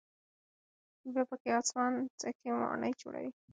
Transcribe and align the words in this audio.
بیا 1.13 1.23
پکې 1.29 1.49
آسمانڅکې 1.59 2.49
ماڼۍ 2.61 2.91
جوړوي. 3.01 3.31